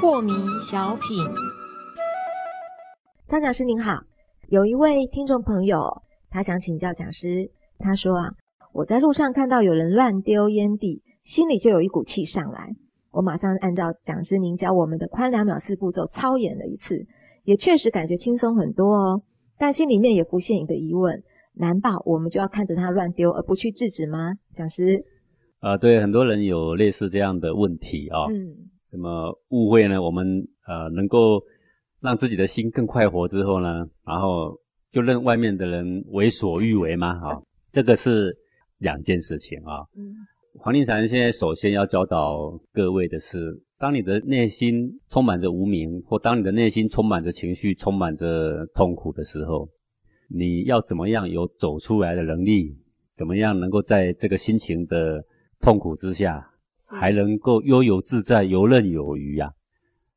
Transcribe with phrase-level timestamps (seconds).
[0.00, 1.24] 破迷小品，
[3.26, 4.00] 张讲师您好，
[4.48, 8.30] 有一位听众朋友，他想请教讲师，他说啊，
[8.72, 12.68] 我在路上看到有人乱丢烟蒂，心里就有一股气上来。
[13.10, 17.06] 我马上按照讲师您教我们的宽两秒四步骤操演了一次，
[17.44, 19.22] 也确实感觉轻松很多哦。
[19.58, 21.22] 但心里面也浮现一个疑问：
[21.54, 24.34] 难道我们就要看着他乱丢而不去制止吗？
[24.54, 25.04] 讲师，
[25.58, 28.26] 啊，对，很多人有类似这样的问题啊。
[28.30, 28.54] 嗯。
[28.90, 30.00] 那么误会呢？
[30.00, 30.24] 我们
[30.66, 31.42] 呃能够
[32.00, 34.56] 让自己的心更快活之后呢，然后
[34.90, 37.08] 就任外面的人为所欲为吗？
[37.22, 38.34] 啊，这个是
[38.78, 39.84] 两件事情啊。
[39.96, 40.14] 嗯。
[40.60, 49.68] 黄庭禅现在首先要教导各位的是：当你的内心充满着无名，或当你的内心充满着情绪、充满着痛苦的时候，
[50.28, 52.76] 你要怎么样有走出来的能力？
[53.14, 55.24] 怎么样能够在这个心情的
[55.60, 56.44] 痛苦之下，
[56.90, 59.50] 还能够悠游自在、游刃有余啊？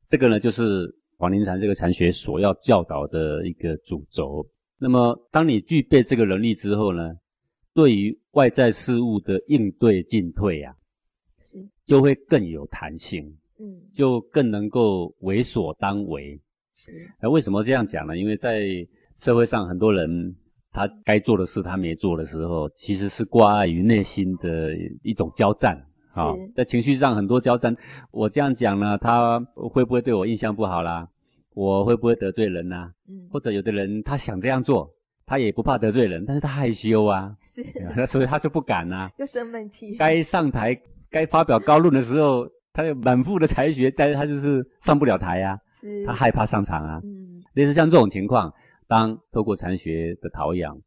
[0.08, 4.44] 这个呢，就是黄庭禅这个禅学所要教导的一个主轴。
[4.78, 7.12] 那么，当你具备这个能力之后呢？
[7.74, 10.74] 对于外在事物的应对进退啊，
[11.40, 11.56] 是
[11.86, 13.24] 就会更有弹性，
[13.58, 16.40] 嗯，就更能够为所当为。
[16.72, 18.16] 是，那为什么这样讲呢？
[18.16, 18.66] 因为在
[19.18, 20.34] 社会上，很多人
[20.70, 25.76] 他该做的事他没做的时候，其实是挂碍于内心的一种交战
[26.14, 27.76] 啊，在情绪上很多交战。
[28.10, 31.08] 我这样讲呢，他会不会对我印象不好啦？
[31.54, 32.90] 我会不会得罪人呐？
[33.08, 34.90] 嗯，或者有的人他想这样做。
[35.26, 37.62] 他也不怕得罪人，但是他害羞啊，是，
[38.06, 39.96] 所以他就不敢呐，又生闷气。
[39.96, 40.78] 该上台、
[41.10, 47.00] 该发表高论的时候，他有满腹的才学，但是他就是上不了台啊，是，他害怕上场啊。
[47.04, 48.52] 嗯，类似像这种情况，
[48.86, 50.78] 当透过禅学的陶养，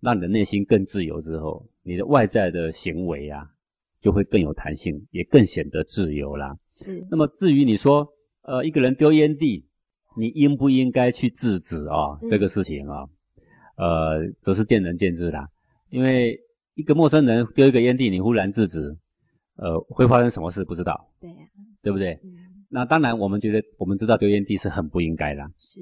[0.00, 3.46] 让你的内心更自由之后，你的外在的行为啊，
[4.00, 6.56] 就会更有弹性，也更显得自由啦。
[6.68, 7.06] 是。
[7.10, 8.06] 那么至于你说，
[8.42, 9.66] 呃，一个人丢烟蒂，
[10.16, 12.18] 你应不应该去制止啊？
[12.28, 13.06] 这个事情啊？
[13.76, 15.48] 呃，则是见仁见智啦。
[15.90, 16.38] 因为
[16.74, 18.96] 一个陌生人丢一个烟蒂，你忽然制止，
[19.56, 21.08] 呃，会发生什么事不知道。
[21.20, 21.36] 对呀，
[21.82, 22.18] 对不对？
[22.68, 25.42] 那当然，我们觉得我们知道丢烟蒂是很不应该的。
[25.58, 25.80] 是。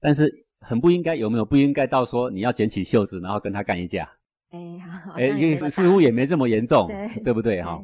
[0.00, 4.08] 但是很不应该，有没有不应该到说你要捡起袖子，然后跟他干一架？
[4.50, 7.78] 哎，好，哎，似乎也没这么严重，对对不对哈？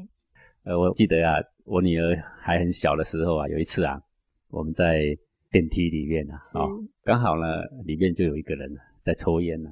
[0.65, 4.01] 呃，我记得啊，我女儿还很小的时候啊，有一次啊，
[4.49, 5.17] 我们在
[5.57, 6.69] 电梯里面啊，啊，
[7.03, 8.71] 刚好呢，里面就有一个人。
[9.03, 9.71] 在抽烟呢，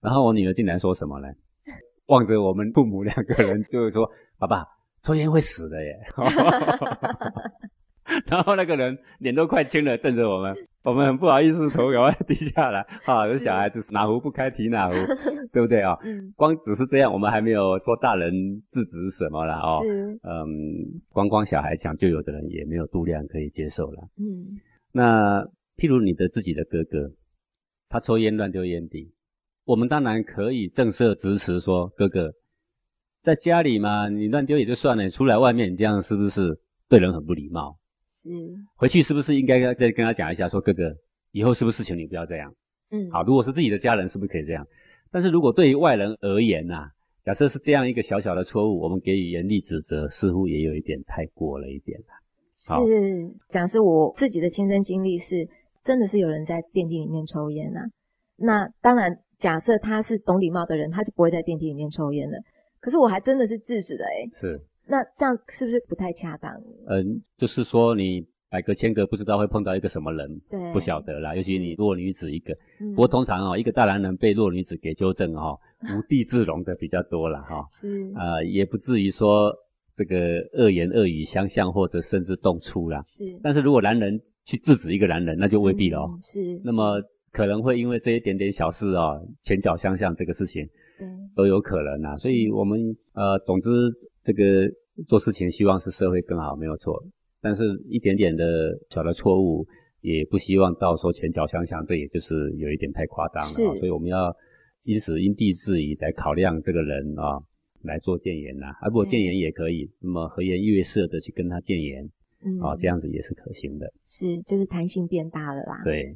[0.00, 1.28] 然后我女儿竟然说什么呢？
[2.06, 4.10] 望着我们父母两个人，就是说
[4.40, 4.64] ：“爸爸，
[5.02, 5.94] 抽烟会死的耶。
[8.26, 12.80] ”然后那个人脸都快青了，瞪着我们，我们很不好意思，头赶快低下来。
[13.04, 14.94] 啊，这小孩子哪壶不开提哪壶，
[15.52, 15.96] 对不对啊？
[16.02, 16.32] 嗯。
[16.34, 18.32] 光只是这样，我们还没有说大人
[18.70, 19.80] 制止什么了哦。
[19.84, 20.18] 是。
[20.22, 24.08] 嗯，光光小孩讲，就有的人也没有度量可以接受了。
[24.16, 24.58] 嗯。
[24.92, 25.44] 那
[25.76, 27.12] 譬如你的自己的哥哥。
[27.92, 29.12] 他抽烟乱丢烟蒂，
[29.64, 32.32] 我们当然可以正色支持说：“哥哥，
[33.18, 36.56] 在家里嘛，你乱丢也就算了，出来外面你这样是不是
[36.88, 37.76] 对人很不礼貌？
[38.08, 38.30] 是，
[38.76, 40.94] 回去是不是应该再跟他讲一下，说哥哥，
[41.32, 42.54] 以后是不是请你不要这样？
[42.92, 44.64] 嗯，好，如果是自己的家人，是不是可以这样？
[45.10, 46.88] 但是如果对于外人而言呐，
[47.24, 52.06] 假设是这样一个小小的错误，我们给予严厉指责，似乎也有一点太过了一点了。
[52.54, 55.48] 是，讲是我自己的亲身经历是。
[55.82, 57.80] 真的是有人在电梯里面抽烟呐？
[58.36, 62.36] 那当然，假设他是懂礼貌的人，他就不会在电梯里面抽烟了。
[62.80, 64.60] 可是我还真的是制止了，哎，是。
[64.86, 66.52] 那这样是不是不太恰当？
[66.86, 71.34] 嗯，就是说你百隔千隔，不知道会碰到一个什么人，对，不晓得啦。
[71.34, 72.54] 尤其你弱女子一个，
[72.90, 75.58] 不过通常哦，一个大男人被弱女子给纠正哦，
[75.96, 77.66] 无地自容的比较多了哈。
[77.70, 78.12] 是。
[78.14, 79.50] 啊，也不至于说
[80.00, 80.16] 这个
[80.54, 83.02] 恶言恶语相向，或者甚至动粗啦。
[83.04, 83.38] 是。
[83.42, 86.18] 但是如果男人，去制止一个男人，那就未必了哦。
[86.22, 86.98] 是，那么
[87.30, 89.12] 可能会因为这一点点小事啊，
[89.44, 90.66] 拳脚相向这个事情，
[91.02, 92.16] 嗯，都有可能啊。
[92.16, 92.80] 所以我们
[93.12, 93.68] 呃，总之
[94.22, 94.66] 这个
[95.06, 96.98] 做事情希望是社会更好，没有错。
[97.42, 98.44] 但是一点点的
[98.88, 99.66] 小的错误，
[100.00, 103.48] 也不希望到说拳脚相向，这也就是有一点太夸张了。
[103.48, 104.34] 是，所以我们要
[104.84, 107.38] 因此因地制宜来考量这个人啊，
[107.82, 108.66] 来做谏言呐。
[108.66, 112.08] 啊，啊，不过谏言也可以，那么和颜悦色的去跟他谏言。
[112.42, 115.82] 嗯，哦，这样子也是可行的，是，就是弹性变大了啦。
[115.84, 116.14] 对。